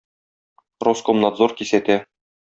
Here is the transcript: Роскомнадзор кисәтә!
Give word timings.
Роскомнадзор 0.87 1.53
кисәтә! 1.59 1.99